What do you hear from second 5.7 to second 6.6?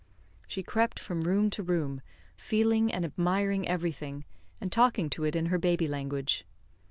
language.